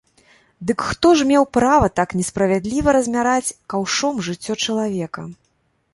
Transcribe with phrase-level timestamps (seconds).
[0.69, 5.21] Дык хто ж меў права так несправядліва размяраць каўшом жыццё чалавека?